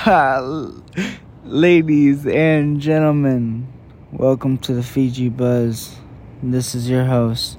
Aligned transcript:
Ladies 1.44 2.26
and 2.26 2.80
gentlemen, 2.80 3.68
welcome 4.10 4.56
to 4.58 4.72
the 4.72 4.82
Fiji 4.82 5.28
Buzz. 5.28 5.94
This 6.42 6.74
is 6.74 6.88
your 6.88 7.04
host, 7.04 7.58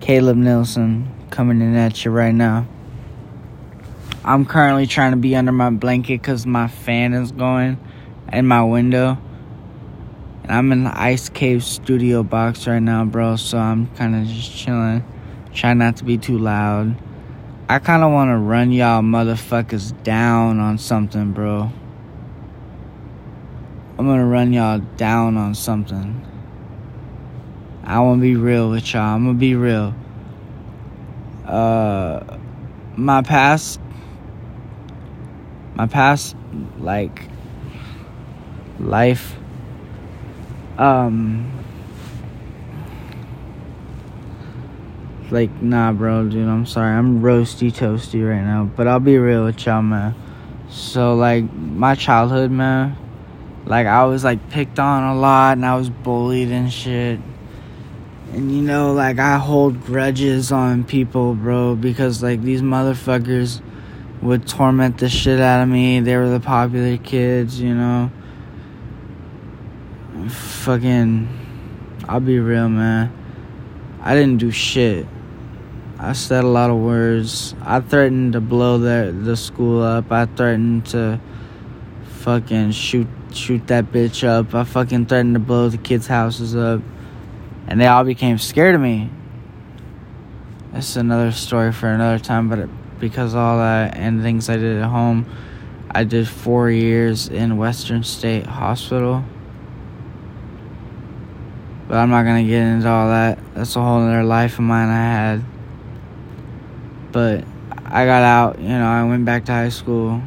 Kaleb 0.00 0.36
Nelson, 0.38 1.08
coming 1.30 1.60
in 1.60 1.76
at 1.76 2.04
you 2.04 2.10
right 2.10 2.34
now. 2.34 2.66
I'm 4.24 4.44
currently 4.44 4.88
trying 4.88 5.12
to 5.12 5.16
be 5.18 5.36
under 5.36 5.52
my 5.52 5.70
blanket 5.70 6.20
because 6.20 6.46
my 6.46 6.66
fan 6.66 7.14
is 7.14 7.30
going 7.30 7.78
in 8.32 8.44
my 8.44 8.64
window. 8.64 9.16
And 10.42 10.50
I'm 10.50 10.72
in 10.72 10.82
the 10.82 11.00
Ice 11.00 11.28
Cave 11.28 11.62
studio 11.62 12.24
box 12.24 12.66
right 12.66 12.80
now, 12.80 13.04
bro, 13.04 13.36
so 13.36 13.56
I'm 13.56 13.86
kind 13.94 14.16
of 14.16 14.26
just 14.26 14.50
chilling. 14.50 15.04
Try 15.54 15.74
not 15.74 15.98
to 15.98 16.04
be 16.04 16.18
too 16.18 16.38
loud. 16.38 16.96
I 17.70 17.78
kind 17.80 18.02
of 18.02 18.10
want 18.12 18.30
to 18.30 18.38
run 18.38 18.72
y'all 18.72 19.02
motherfuckers 19.02 20.02
down 20.02 20.58
on 20.58 20.78
something, 20.78 21.32
bro. 21.32 21.70
I'm 23.98 24.06
gonna 24.06 24.24
run 24.24 24.54
y'all 24.54 24.78
down 24.96 25.36
on 25.36 25.54
something. 25.54 26.24
I 27.84 28.00
wanna 28.00 28.22
be 28.22 28.36
real 28.36 28.70
with 28.70 28.94
y'all. 28.94 29.14
I'm 29.14 29.26
gonna 29.26 29.36
be 29.36 29.54
real. 29.54 29.94
Uh, 31.44 32.38
my 32.96 33.20
past, 33.20 33.80
my 35.74 35.86
past, 35.86 36.36
like, 36.78 37.22
life, 38.80 39.36
um, 40.78 41.57
like, 45.30 45.62
nah, 45.62 45.92
bro, 45.92 46.28
dude, 46.28 46.48
I'm 46.48 46.66
sorry. 46.66 46.94
I'm 46.96 47.22
roasty 47.22 47.72
toasty 47.72 48.28
right 48.28 48.42
now, 48.42 48.64
but 48.64 48.86
I'll 48.86 49.00
be 49.00 49.18
real 49.18 49.44
with 49.44 49.64
y'all, 49.66 49.82
man. 49.82 50.14
So, 50.70 51.14
like, 51.14 51.50
my 51.52 51.94
childhood, 51.94 52.50
man 52.50 52.96
like 53.68 53.86
I 53.86 54.04
was 54.04 54.24
like 54.24 54.48
picked 54.50 54.78
on 54.78 55.14
a 55.14 55.18
lot 55.18 55.58
and 55.58 55.66
I 55.66 55.76
was 55.76 55.90
bullied 55.90 56.48
and 56.48 56.72
shit. 56.72 57.20
And 58.32 58.50
you 58.50 58.62
know, 58.62 58.94
like 58.94 59.18
I 59.18 59.36
hold 59.36 59.84
grudges 59.84 60.50
on 60.50 60.84
people, 60.84 61.34
bro, 61.34 61.76
because 61.76 62.22
like 62.22 62.42
these 62.42 62.62
motherfuckers 62.62 63.60
would 64.22 64.48
torment 64.48 64.98
the 64.98 65.08
shit 65.08 65.38
out 65.38 65.62
of 65.62 65.68
me. 65.68 66.00
They 66.00 66.16
were 66.16 66.30
the 66.30 66.40
popular 66.40 66.96
kids, 66.96 67.60
you 67.60 67.74
know. 67.74 68.10
Fucking 70.28 71.28
I'll 72.08 72.20
be 72.20 72.38
real, 72.38 72.70
man. 72.70 73.12
I 74.00 74.14
didn't 74.14 74.38
do 74.38 74.50
shit. 74.50 75.06
I 76.00 76.12
said 76.12 76.44
a 76.44 76.48
lot 76.48 76.70
of 76.70 76.76
words. 76.76 77.56
I 77.60 77.80
threatened 77.80 78.34
to 78.34 78.40
blow 78.40 78.78
the 78.78 79.12
the 79.12 79.36
school 79.36 79.82
up. 79.82 80.12
I 80.12 80.26
threatened 80.26 80.86
to 80.86 81.20
fucking 82.20 82.70
shoot 82.70 83.08
shoot 83.32 83.66
that 83.66 83.86
bitch 83.86 84.22
up. 84.22 84.54
I 84.54 84.62
fucking 84.62 85.06
threatened 85.06 85.34
to 85.34 85.40
blow 85.40 85.68
the 85.68 85.76
kids' 85.76 86.06
houses 86.06 86.54
up. 86.54 86.82
And 87.66 87.80
they 87.80 87.86
all 87.88 88.04
became 88.04 88.38
scared 88.38 88.76
of 88.76 88.80
me. 88.80 89.10
That's 90.72 90.94
another 90.94 91.32
story 91.32 91.72
for 91.72 91.88
another 91.88 92.22
time, 92.22 92.48
but 92.48 92.68
because 93.00 93.34
all 93.34 93.58
that 93.58 93.96
and 93.96 94.22
things 94.22 94.48
I 94.48 94.56
did 94.56 94.78
at 94.78 94.88
home, 94.88 95.26
I 95.90 96.04
did 96.04 96.28
four 96.28 96.70
years 96.70 97.26
in 97.28 97.56
Western 97.56 98.04
State 98.04 98.46
Hospital. 98.46 99.24
But 101.88 101.96
I'm 101.96 102.10
not 102.10 102.22
gonna 102.22 102.44
get 102.44 102.62
into 102.62 102.88
all 102.88 103.08
that. 103.08 103.40
That's 103.54 103.74
a 103.74 103.82
whole 103.82 104.00
other 104.00 104.22
life 104.22 104.54
of 104.60 104.64
mine 104.64 104.88
I 104.88 105.02
had. 105.02 105.44
But 107.12 107.44
I 107.84 108.04
got 108.04 108.22
out, 108.22 108.58
you 108.58 108.68
know, 108.68 108.86
I 108.86 109.04
went 109.04 109.24
back 109.24 109.46
to 109.46 109.52
high 109.52 109.70
school. 109.70 110.22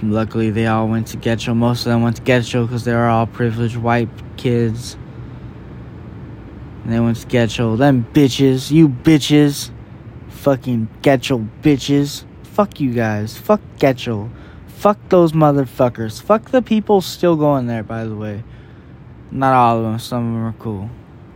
And 0.00 0.12
luckily 0.12 0.50
they 0.50 0.66
all 0.66 0.88
went 0.88 1.06
to 1.08 1.16
Getchell. 1.16 1.56
Most 1.56 1.86
of 1.86 1.92
them 1.92 2.02
went 2.02 2.16
to 2.16 2.22
Getchell 2.22 2.66
because 2.66 2.84
they 2.84 2.92
were 2.92 3.06
all 3.06 3.26
privileged 3.26 3.76
white 3.76 4.08
kids. 4.36 4.96
And 6.84 6.92
they 6.92 7.00
went 7.00 7.16
to 7.18 7.26
Getchell. 7.26 7.78
Them 7.78 8.06
bitches, 8.12 8.70
you 8.70 8.88
bitches, 8.88 9.70
fucking 10.28 10.88
Getchell 11.02 11.48
bitches. 11.62 12.24
Fuck 12.42 12.80
you 12.80 12.92
guys. 12.92 13.38
Fuck 13.38 13.60
Getchell. 13.78 14.30
Fuck 14.66 14.98
those 15.08 15.32
motherfuckers. 15.32 16.20
Fuck 16.20 16.50
the 16.50 16.60
people 16.60 17.00
still 17.00 17.36
going 17.36 17.68
there. 17.68 17.84
By 17.84 18.04
the 18.04 18.16
way, 18.16 18.42
not 19.30 19.54
all 19.54 19.78
of 19.78 19.84
them. 19.84 19.98
Some 20.00 20.26
of 20.26 20.34
them 20.34 20.44
are 20.44 20.54
cool. 20.58 20.90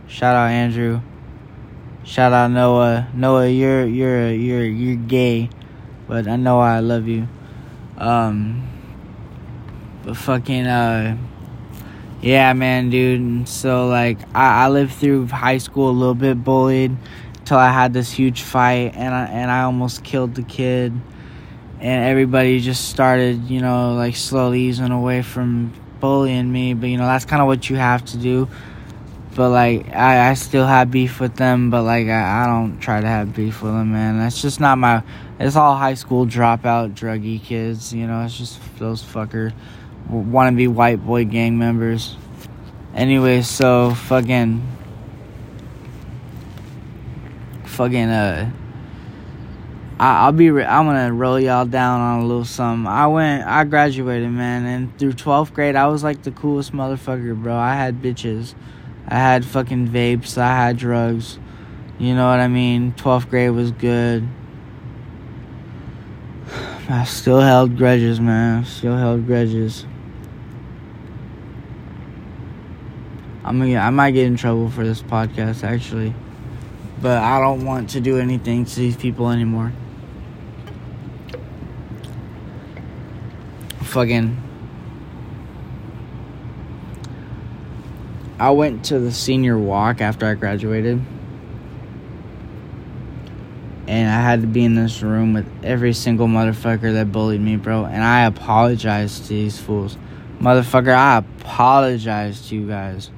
Shout 0.07 0.35
out 0.35 0.51
Andrew. 0.51 1.01
Shout 2.07 2.31
out 2.31 2.51
Noah. 2.51 3.09
Noah, 3.13 3.49
you're 3.49 3.85
you're 3.85 4.31
you're 4.31 4.63
you're 4.63 4.95
gay, 4.95 5.49
but 6.07 6.25
I 6.25 6.37
know 6.37 6.61
I 6.61 6.79
love 6.79 7.09
you. 7.09 7.27
Um, 7.97 8.65
but 10.05 10.15
fucking, 10.15 10.67
uh, 10.67 11.17
yeah, 12.21 12.53
man, 12.53 12.89
dude. 12.89 13.49
So, 13.49 13.89
like, 13.89 14.19
I, 14.33 14.63
I 14.63 14.69
lived 14.69 14.93
through 14.93 15.27
high 15.27 15.57
school 15.57 15.89
a 15.89 15.91
little 15.91 16.15
bit 16.15 16.41
bullied 16.41 16.95
till 17.43 17.57
I 17.57 17.73
had 17.73 17.91
this 17.91 18.09
huge 18.09 18.41
fight 18.41 18.93
and 18.95 19.13
I, 19.13 19.25
and 19.25 19.51
I 19.51 19.63
almost 19.63 20.05
killed 20.05 20.35
the 20.35 20.43
kid. 20.43 20.93
And 21.81 22.05
everybody 22.05 22.61
just 22.61 22.87
started, 22.87 23.49
you 23.49 23.59
know, 23.59 23.95
like 23.95 24.15
slowly 24.15 24.61
easing 24.61 24.91
away 24.91 25.23
from 25.23 25.73
bullying 25.99 26.49
me. 26.49 26.73
But, 26.73 26.87
you 26.87 26.95
know, 26.95 27.05
that's 27.05 27.25
kind 27.25 27.41
of 27.41 27.47
what 27.47 27.69
you 27.69 27.75
have 27.75 28.05
to 28.05 28.17
do. 28.17 28.47
But, 29.37 29.51
like, 29.51 29.93
I, 29.93 30.31
I 30.31 30.33
still 30.33 30.65
have 30.65 30.91
beef 30.91 31.21
with 31.21 31.35
them, 31.37 31.69
but, 31.69 31.83
like, 31.83 32.07
I, 32.07 32.43
I 32.43 32.47
don't 32.47 32.79
try 32.79 32.99
to 32.99 33.07
have 33.07 33.33
beef 33.33 33.61
with 33.61 33.71
them, 33.71 33.93
man. 33.93 34.17
That's 34.17 34.41
just 34.41 34.59
not 34.59 34.77
my 34.77 35.03
it's 35.39 35.55
all 35.55 35.75
high 35.75 35.93
school 35.93 36.25
dropout 36.25 36.95
druggy 36.95 37.41
kids, 37.41 37.93
you 37.93 38.07
know, 38.07 38.23
it's 38.23 38.37
just 38.37 38.59
those 38.79 39.03
fucker 39.03 39.53
wannabe 40.09 40.67
white 40.67 41.05
boy 41.05 41.25
gang 41.25 41.57
members. 41.57 42.15
Anyway, 42.95 43.43
so 43.43 43.93
fucking 43.93 44.65
fucking 47.65 48.09
uh 48.09 48.51
I, 49.99 50.27
will 50.27 50.33
be. 50.33 50.51
Re- 50.51 50.63
I'm 50.63 50.85
gonna 50.85 51.11
roll 51.11 51.39
y'all 51.39 51.65
down 51.65 52.01
on 52.01 52.19
a 52.19 52.25
little 52.25 52.45
something. 52.45 52.85
I 52.85 53.07
went. 53.07 53.47
I 53.47 53.63
graduated, 53.63 54.29
man, 54.29 54.65
and 54.67 54.99
through 54.99 55.13
12th 55.13 55.53
grade, 55.53 55.75
I 55.75 55.87
was 55.87 56.03
like 56.03 56.21
the 56.21 56.29
coolest 56.29 56.71
motherfucker, 56.71 57.35
bro. 57.41 57.55
I 57.55 57.73
had 57.73 57.99
bitches, 57.99 58.53
I 59.07 59.15
had 59.15 59.45
fucking 59.45 59.87
vapes, 59.87 60.37
I 60.37 60.47
had 60.47 60.77
drugs. 60.77 61.39
You 61.97 62.13
know 62.13 62.29
what 62.29 62.39
I 62.39 62.47
mean? 62.47 62.91
12th 62.93 63.29
grade 63.29 63.51
was 63.51 63.71
good. 63.71 64.27
I 66.89 67.05
still 67.05 67.39
held 67.39 67.77
grudges, 67.77 68.19
man. 68.19 68.65
Still 68.65 68.97
held 68.97 69.25
grudges. 69.25 69.85
I'm 73.43 73.59
gonna, 73.59 73.77
I 73.77 73.89
might 73.91 74.11
get 74.11 74.25
in 74.25 74.35
trouble 74.35 74.69
for 74.69 74.83
this 74.83 75.01
podcast, 75.01 75.63
actually. 75.63 76.13
But 77.01 77.19
I 77.23 77.39
don't 77.39 77.65
want 77.65 77.91
to 77.91 78.01
do 78.01 78.19
anything 78.19 78.65
to 78.65 78.75
these 78.75 78.97
people 78.97 79.29
anymore. 79.29 79.71
Fucking. 83.83 84.46
I 88.39 88.51
went 88.51 88.85
to 88.85 88.99
the 88.99 89.11
senior 89.11 89.57
walk 89.57 90.01
after 90.01 90.25
I 90.25 90.35
graduated 90.35 91.01
and 93.87 94.09
I 94.09 94.21
had 94.21 94.41
to 94.41 94.47
be 94.47 94.65
in 94.65 94.75
this 94.75 95.01
room 95.01 95.33
with 95.33 95.47
every 95.63 95.93
single 95.93 96.27
motherfucker 96.27 96.93
that 96.93 97.11
bullied 97.11 97.39
me, 97.39 97.55
bro. 97.55 97.85
And 97.85 98.03
I 98.03 98.25
apologize 98.25 99.21
to 99.21 99.29
these 99.29 99.57
fools. 99.57 99.97
Motherfucker, 100.39 100.93
I 100.93 101.17
apologize 101.17 102.49
to 102.49 102.55
you 102.55 102.67
guys. 102.67 103.09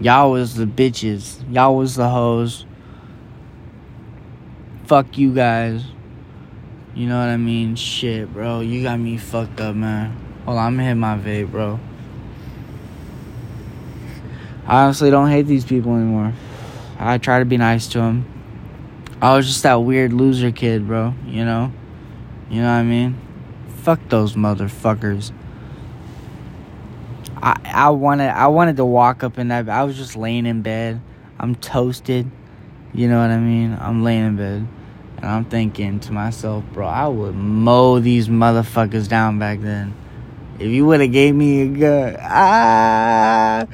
Y'all 0.00 0.30
was 0.30 0.54
the 0.54 0.64
bitches. 0.64 1.42
Y'all 1.52 1.76
was 1.76 1.96
the 1.96 2.08
hoes. 2.08 2.66
Fuck 4.86 5.18
you 5.18 5.34
guys. 5.34 5.84
You 6.94 7.08
know 7.08 7.18
what 7.18 7.28
I 7.28 7.36
mean? 7.36 7.74
Shit, 7.74 8.32
bro. 8.32 8.60
You 8.60 8.84
got 8.84 9.00
me 9.00 9.16
fucked 9.16 9.60
up, 9.60 9.74
man. 9.74 10.16
Hold 10.44 10.58
on, 10.58 10.66
I'm 10.66 10.76
gonna 10.76 10.88
hit 10.88 10.94
my 10.94 11.18
vape, 11.18 11.50
bro. 11.50 11.80
I 14.66 14.84
honestly 14.84 15.10
don't 15.10 15.30
hate 15.30 15.46
these 15.46 15.64
people 15.64 15.94
anymore. 15.94 16.32
I 16.98 17.18
try 17.18 17.38
to 17.38 17.44
be 17.44 17.56
nice 17.56 17.88
to 17.88 17.98
them 17.98 18.34
I 19.24 19.34
was 19.36 19.46
just 19.46 19.62
that 19.62 19.76
weird 19.76 20.12
loser 20.12 20.50
kid, 20.50 20.86
bro. 20.86 21.14
You 21.26 21.46
know? 21.46 21.72
You 22.50 22.60
know 22.60 22.68
what 22.68 22.80
I 22.80 22.82
mean? 22.82 23.18
Fuck 23.78 24.08
those 24.10 24.34
motherfuckers. 24.34 25.32
I 27.36 27.58
I 27.64 27.88
wanted 27.88 28.28
I 28.28 28.48
wanted 28.48 28.76
to 28.76 28.84
walk 28.84 29.24
up 29.24 29.38
in 29.38 29.48
that 29.48 29.66
I 29.70 29.84
was 29.84 29.96
just 29.96 30.14
laying 30.14 30.44
in 30.44 30.60
bed. 30.60 31.00
I'm 31.38 31.54
toasted. 31.54 32.30
You 32.92 33.08
know 33.08 33.18
what 33.18 33.30
I 33.30 33.38
mean? 33.38 33.74
I'm 33.80 34.04
laying 34.04 34.26
in 34.26 34.36
bed. 34.36 34.66
And 35.16 35.24
I'm 35.24 35.46
thinking 35.46 36.00
to 36.00 36.12
myself, 36.12 36.62
bro, 36.74 36.86
I 36.86 37.08
would 37.08 37.34
mow 37.34 38.00
these 38.00 38.28
motherfuckers 38.28 39.08
down 39.08 39.38
back 39.38 39.60
then. 39.62 39.94
If 40.58 40.68
you 40.68 40.84
would 40.84 41.00
have 41.00 41.12
gave 41.12 41.34
me 41.34 41.62
a 41.62 41.66
gun, 41.68 42.16
ah 42.20 43.66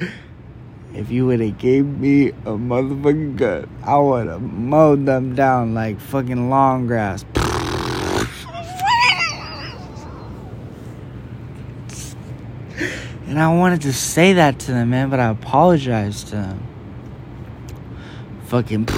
if 0.93 1.09
you 1.09 1.25
would 1.27 1.39
have 1.39 1.57
gave 1.57 1.85
me 1.85 2.29
a 2.29 2.57
motherfucking 2.57 3.37
gun, 3.37 3.69
I 3.83 3.97
would 3.97 4.27
have 4.27 4.41
mowed 4.41 5.05
them 5.05 5.35
down 5.35 5.73
like 5.73 5.99
fucking 6.01 6.49
long 6.49 6.85
grass. 6.85 7.23
and 13.25 13.39
I 13.39 13.47
wanted 13.55 13.81
to 13.83 13.93
say 13.93 14.33
that 14.33 14.59
to 14.59 14.73
them, 14.73 14.89
man, 14.89 15.09
but 15.09 15.21
I 15.21 15.29
apologized 15.29 16.27
to 16.27 16.35
them. 16.35 16.67
Fucking. 18.47 18.89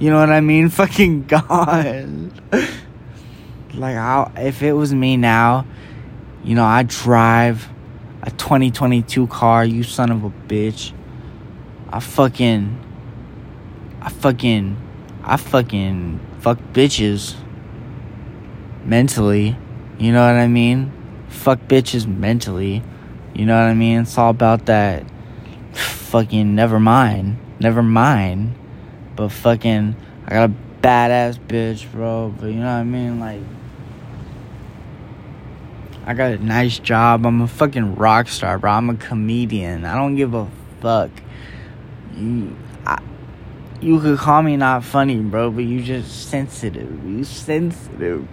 You 0.00 0.10
know 0.10 0.18
what 0.18 0.30
I 0.30 0.40
mean? 0.40 0.68
Fucking 0.70 1.26
God. 1.26 2.32
like, 3.74 3.94
i 3.94 4.32
if 4.38 4.64
it 4.64 4.72
was 4.72 4.92
me 4.92 5.16
now, 5.16 5.64
you 6.42 6.56
know, 6.56 6.64
I'd 6.64 6.88
drive 6.88 7.68
a 8.22 8.30
2022 8.30 9.26
car, 9.26 9.64
you 9.64 9.82
son 9.82 10.10
of 10.10 10.24
a 10.24 10.30
bitch. 10.30 10.92
I 11.88 12.00
fucking. 12.00 12.78
I 14.00 14.10
fucking. 14.10 14.76
I 15.22 15.36
fucking 15.36 16.20
fuck 16.40 16.58
bitches 16.72 17.36
mentally. 18.84 19.56
You 19.98 20.12
know 20.12 20.20
what 20.20 20.40
I 20.40 20.46
mean? 20.46 20.92
Fuck 21.28 21.60
bitches 21.60 22.06
mentally. 22.06 22.82
You 23.34 23.46
know 23.46 23.54
what 23.54 23.70
I 23.70 23.74
mean? 23.74 24.00
It's 24.00 24.16
all 24.18 24.30
about 24.30 24.66
that 24.66 25.04
fucking 26.10 26.56
never 26.56 26.80
mind. 26.80 27.38
Never 27.60 27.82
mind. 27.82 28.54
But 29.14 29.28
fucking 29.28 29.94
I 30.26 30.30
got 30.30 30.50
a 30.50 30.54
badass 30.82 31.38
bitch, 31.38 31.90
bro. 31.92 32.34
But 32.36 32.48
you 32.48 32.54
know 32.54 32.62
what 32.64 32.80
I 32.80 32.84
mean? 32.84 33.20
Like 33.20 33.40
I 36.10 36.12
got 36.12 36.32
a 36.32 36.38
nice 36.38 36.80
job. 36.80 37.24
I'm 37.24 37.40
a 37.40 37.46
fucking 37.46 37.94
rock 37.94 38.26
star, 38.26 38.58
bro. 38.58 38.72
I'm 38.72 38.90
a 38.90 38.96
comedian. 38.96 39.84
I 39.84 39.94
don't 39.94 40.16
give 40.16 40.34
a 40.34 40.48
fuck. 40.80 41.08
You, 42.16 42.56
I, 42.84 43.00
you 43.80 44.00
could 44.00 44.18
call 44.18 44.42
me 44.42 44.56
not 44.56 44.82
funny, 44.82 45.20
bro, 45.20 45.52
but 45.52 45.62
you 45.62 45.80
just 45.80 46.28
sensitive. 46.28 46.90
You 47.06 47.22
sensitive. 47.22 48.26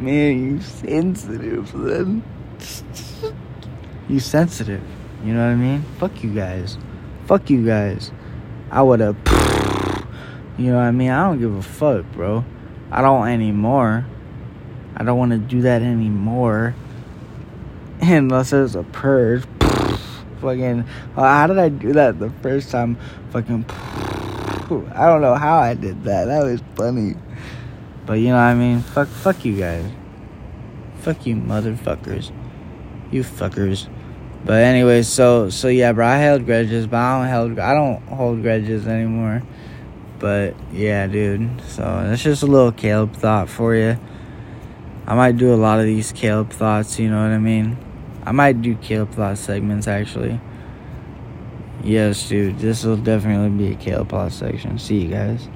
Man, 0.00 0.44
you 0.44 0.60
sensitive, 0.60 1.70
then. 1.72 2.24
you 4.08 4.18
sensitive. 4.18 4.82
You 5.24 5.32
know 5.32 5.46
what 5.46 5.52
I 5.52 5.54
mean? 5.54 5.84
Fuck 6.00 6.24
you 6.24 6.34
guys. 6.34 6.78
Fuck 7.26 7.48
you 7.48 7.64
guys. 7.64 8.10
I 8.72 8.82
would 8.82 8.98
have. 8.98 9.16
You 10.58 10.72
know 10.72 10.78
what 10.78 10.82
I 10.82 10.90
mean? 10.90 11.10
I 11.10 11.22
don't 11.22 11.38
give 11.38 11.54
a 11.54 11.62
fuck, 11.62 12.04
bro. 12.12 12.44
I 12.90 13.00
don't 13.00 13.28
anymore. 13.28 14.04
I 14.96 15.04
don't 15.04 15.16
want 15.16 15.30
to 15.30 15.38
do 15.38 15.62
that 15.62 15.80
anymore. 15.80 16.74
Unless 18.00 18.50
there's 18.50 18.74
a 18.74 18.82
purge. 18.82 19.44
Fucking. 20.40 20.84
Uh, 21.16 21.22
how 21.22 21.46
did 21.46 21.58
I 21.58 21.68
do 21.68 21.92
that 21.92 22.18
the 22.18 22.30
first 22.42 22.70
time? 22.70 22.96
Fucking. 23.30 23.64
I 24.94 25.06
don't 25.06 25.20
know 25.20 25.34
how 25.34 25.58
I 25.58 25.74
did 25.74 26.04
that. 26.04 26.26
That 26.26 26.44
was 26.44 26.62
funny. 26.76 27.14
But 28.06 28.14
you 28.14 28.28
know 28.28 28.34
what 28.34 28.42
I 28.42 28.54
mean? 28.54 28.80
Fuck, 28.80 29.08
fuck 29.08 29.44
you 29.44 29.56
guys. 29.56 29.84
Fuck 30.98 31.26
you, 31.26 31.36
motherfuckers. 31.36 32.32
You 33.10 33.22
fuckers. 33.22 33.88
But 34.44 34.62
anyway, 34.62 35.02
so 35.02 35.50
so 35.50 35.68
yeah, 35.68 35.92
bro. 35.92 36.06
I 36.06 36.16
held 36.16 36.46
grudges, 36.46 36.86
but 36.86 36.96
I 36.96 37.18
don't 37.18 37.28
held. 37.28 37.58
I 37.58 37.74
don't 37.74 38.02
hold 38.08 38.42
grudges 38.42 38.86
anymore. 38.86 39.42
But 40.18 40.54
yeah, 40.72 41.06
dude. 41.06 41.60
So 41.62 41.82
that's 41.82 42.22
just 42.22 42.42
a 42.42 42.46
little 42.46 42.72
Kaleb 42.72 43.14
thought 43.14 43.48
for 43.48 43.74
you. 43.74 43.98
I 45.06 45.14
might 45.14 45.36
do 45.36 45.52
a 45.52 45.56
lot 45.56 45.80
of 45.80 45.86
these 45.86 46.12
Kaleb 46.12 46.50
thoughts. 46.50 46.98
You 46.98 47.10
know 47.10 47.22
what 47.22 47.32
I 47.32 47.38
mean? 47.38 47.76
I 48.24 48.32
might 48.32 48.60
do 48.62 48.74
Kaleb 48.76 49.12
Plot 49.12 49.38
segments 49.38 49.88
actually. 49.88 50.40
Yes, 51.82 52.28
dude. 52.28 52.58
This 52.58 52.84
will 52.84 52.96
definitely 52.96 53.50
be 53.50 53.72
a 53.72 53.76
Kaleb 53.76 54.08
Plot 54.08 54.32
section. 54.32 54.78
See 54.78 55.00
you 55.00 55.08
guys. 55.08 55.48